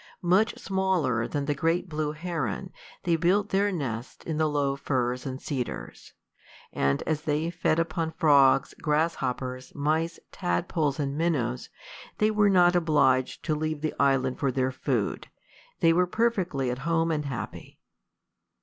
Much 0.23 0.57
smaller 0.57 1.27
than 1.27 1.45
the 1.45 1.53
great 1.53 1.87
blue 1.87 2.11
heron, 2.11 2.73
they 3.03 3.15
built 3.15 3.49
their 3.49 3.71
nests 3.71 4.25
in 4.25 4.37
the 4.37 4.49
low 4.49 4.75
firs 4.75 5.27
and 5.27 5.39
cedars; 5.39 6.13
and 6.73 7.03
as 7.03 7.21
they 7.21 7.51
fed 7.51 7.77
upon 7.77 8.09
frogs, 8.17 8.73
grasshoppers, 8.81 9.75
mice, 9.75 10.19
tadpoles, 10.31 10.99
and 10.99 11.15
minnows, 11.15 11.69
they 12.17 12.31
were 12.31 12.49
not 12.49 12.75
obliged 12.75 13.45
to 13.45 13.53
leave 13.53 13.81
the 13.81 13.93
island 13.99 14.39
for 14.39 14.51
their 14.51 14.71
food: 14.71 15.27
they 15.81 15.93
were 15.93 16.07
perfectly 16.07 16.71
at 16.71 16.79
home 16.79 17.11
and 17.11 17.25
happy. 17.25 17.79